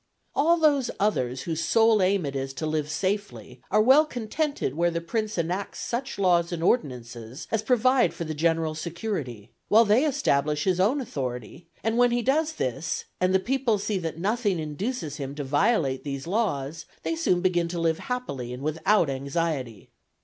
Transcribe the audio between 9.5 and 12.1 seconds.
while they establish his own authority; and when